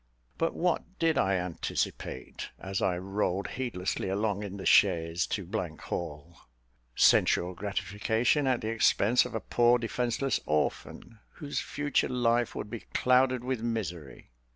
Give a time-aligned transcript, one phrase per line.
[0.39, 5.47] But what did I anticipate, as I rolled heedlessly along in the chaise to
[5.79, 6.37] Hall?
[6.95, 12.79] Sensual gratification at the expense of a poor defenceless orphan, whose future life would be
[12.95, 14.31] clouded with misery.